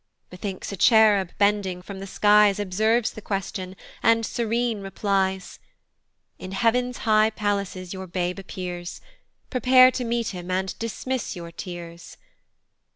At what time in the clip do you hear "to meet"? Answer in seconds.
9.91-10.29